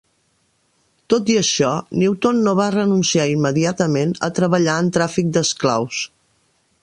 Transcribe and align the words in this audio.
Tot 1.13 1.27
i 1.33 1.35
això, 1.41 1.73
Newton 2.03 2.39
no 2.47 2.55
va 2.61 2.69
renunciar 2.77 3.29
immediatament 3.35 4.17
a 4.29 4.33
treballar 4.41 4.79
en 4.85 4.91
tràfic 4.99 5.33
d'esclaus. 5.37 6.03